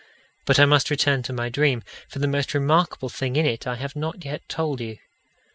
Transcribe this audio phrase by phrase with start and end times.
[0.47, 3.75] But I must return to my dream; for the most remarkable thing in it I
[3.75, 4.97] have not yet told you.